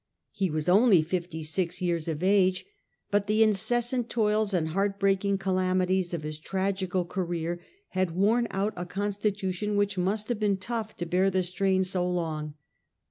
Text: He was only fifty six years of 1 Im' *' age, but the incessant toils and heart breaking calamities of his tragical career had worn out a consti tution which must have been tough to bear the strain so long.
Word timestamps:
He 0.31 0.49
was 0.49 0.67
only 0.67 1.03
fifty 1.03 1.43
six 1.43 1.79
years 1.79 2.07
of 2.07 2.23
1 2.23 2.23
Im' 2.27 2.35
*' 2.35 2.35
age, 2.35 2.65
but 3.11 3.27
the 3.27 3.43
incessant 3.43 4.09
toils 4.09 4.51
and 4.51 4.69
heart 4.69 4.99
breaking 4.99 5.37
calamities 5.37 6.11
of 6.11 6.23
his 6.23 6.39
tragical 6.39 7.05
career 7.05 7.61
had 7.89 8.15
worn 8.15 8.47
out 8.49 8.73
a 8.75 8.83
consti 8.87 9.29
tution 9.31 9.75
which 9.75 9.99
must 9.99 10.27
have 10.29 10.39
been 10.39 10.57
tough 10.57 10.95
to 10.97 11.05
bear 11.05 11.29
the 11.29 11.43
strain 11.43 11.83
so 11.83 12.09
long. 12.09 12.55